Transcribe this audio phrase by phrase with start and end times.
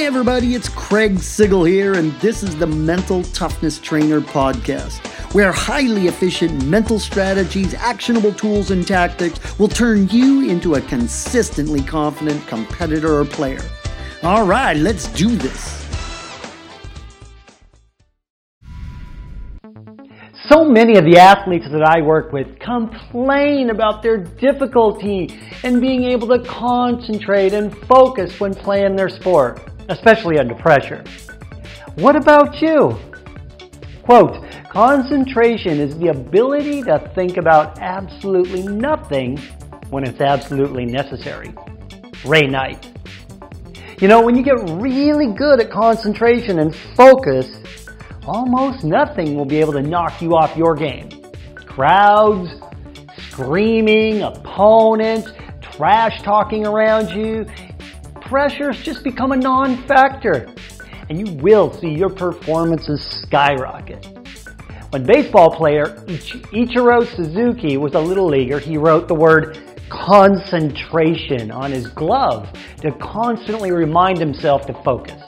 [0.00, 5.52] Hey, everybody, it's Craig Sigl here, and this is the Mental Toughness Trainer Podcast, where
[5.52, 12.46] highly efficient mental strategies, actionable tools, and tactics will turn you into a consistently confident
[12.46, 13.60] competitor or player.
[14.22, 15.86] All right, let's do this.
[20.48, 26.04] So many of the athletes that I work with complain about their difficulty in being
[26.04, 31.04] able to concentrate and focus when playing their sport especially under pressure.
[31.96, 32.96] What about you?
[34.04, 39.36] Quote, concentration is the ability to think about absolutely nothing
[39.90, 41.52] when it's absolutely necessary.
[42.24, 42.88] Ray Knight.
[44.00, 47.46] You know, when you get really good at concentration and focus,
[48.26, 51.10] almost nothing will be able to knock you off your game.
[51.66, 52.48] Crowds,
[53.28, 55.30] screaming, opponents,
[55.60, 57.44] trash talking around you,
[58.30, 60.54] pressures just become a non-factor
[61.08, 64.06] and you will see your performances skyrocket.
[64.90, 71.72] When baseball player Ichiro Suzuki was a little leaguer, he wrote the word concentration on
[71.72, 72.48] his glove
[72.82, 75.20] to constantly remind himself to focus.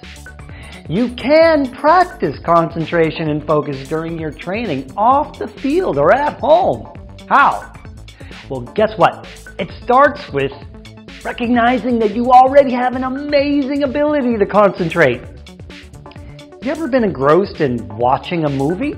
[0.88, 6.96] You can practice concentration and focus during your training off the field or at home.
[7.28, 7.72] How?
[8.48, 9.26] Well, guess what?
[9.58, 10.52] It starts with
[11.24, 15.20] recognizing that you already have an amazing ability to concentrate.
[16.62, 18.94] You ever been engrossed in watching a movie?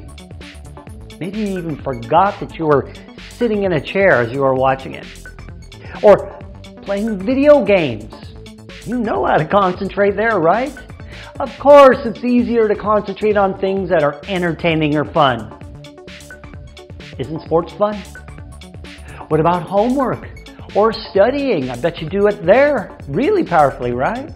[1.20, 2.92] Maybe you even forgot that you were
[3.30, 5.06] sitting in a chair as you were watching it.
[6.02, 6.38] Or
[6.82, 8.12] playing video games.
[8.86, 10.74] You know how to concentrate there, right?
[11.40, 15.52] Of course, it's easier to concentrate on things that are entertaining or fun.
[17.18, 17.96] Isn't sports fun?
[19.28, 20.33] What about homework?
[20.74, 21.70] Or studying.
[21.70, 24.30] I bet you do it there really powerfully, right?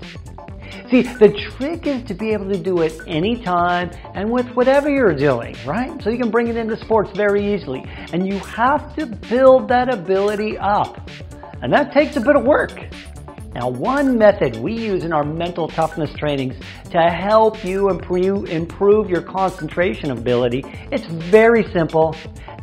[0.90, 5.14] See, the trick is to be able to do it anytime and with whatever you're
[5.14, 6.02] doing, right?
[6.02, 7.84] So you can bring it into sports very easily.
[8.12, 11.10] And you have to build that ability up.
[11.60, 12.72] And that takes a bit of work.
[13.54, 16.54] Now, one method we use in our mental toughness trainings
[16.90, 22.16] to help you improve, your concentration ability, it's very simple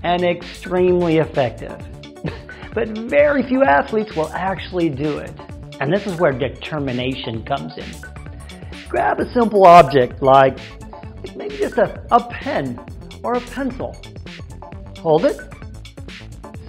[0.03, 1.94] and extremely effective
[2.75, 5.31] but very few athletes will actually do it.
[5.79, 7.85] And this is where determination comes in.
[8.89, 10.59] Grab a simple object like
[11.35, 12.77] maybe just a, a pen
[13.23, 13.95] or a pencil.
[14.99, 15.39] Hold it.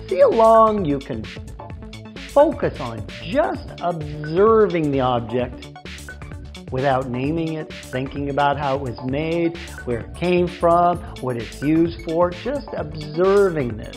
[0.09, 1.25] See how long you can
[2.28, 5.66] focus on just observing the object
[6.71, 11.62] without naming it, thinking about how it was made, where it came from, what it's
[11.62, 13.97] used for, just observing this.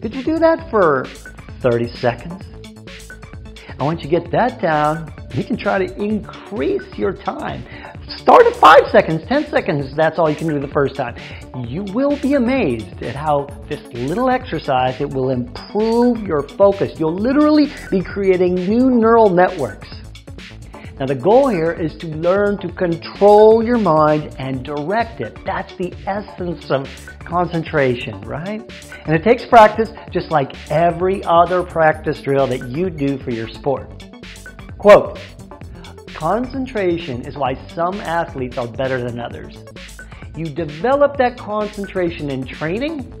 [0.00, 1.06] Could you do that for
[1.60, 2.44] 30 seconds?
[3.68, 7.64] And once you get that down, you can try to increase your time.
[8.16, 11.16] Start at 5 seconds, 10 seconds, that's all you can do the first time.
[11.66, 16.98] You will be amazed at how this little exercise, it will improve your focus.
[16.98, 19.88] You'll literally be creating new neural networks.
[20.98, 25.38] Now the goal here is to learn to control your mind and direct it.
[25.44, 26.88] That's the essence of
[27.20, 28.60] concentration, right?
[29.06, 33.48] And it takes practice just like every other practice drill that you do for your
[33.48, 34.04] sport.
[34.78, 35.20] Quote,
[36.14, 39.56] concentration is why some athletes are better than others.
[40.36, 43.12] You develop that concentration in training,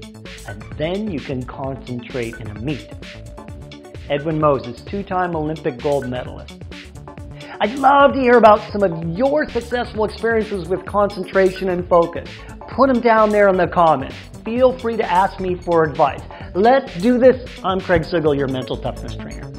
[0.48, 2.90] and then you can concentrate in a meet.
[4.10, 6.57] Edwin Moses, two-time Olympic gold medalist.
[7.60, 12.30] I'd love to hear about some of your successful experiences with concentration and focus
[12.68, 14.14] put them down there in the comments.
[14.44, 16.20] Feel free to ask me for advice.
[16.54, 17.50] Let's do this.
[17.64, 19.50] I'm Craig Sigl, your mental toughness trainer.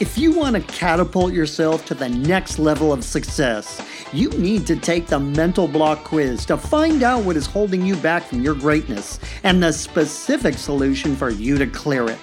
[0.00, 3.80] If you want to catapult yourself to the next level of success,
[4.12, 7.94] you need to take the mental block quiz to find out what is holding you
[7.94, 12.18] back from your greatness and the specific solution for you to clear it.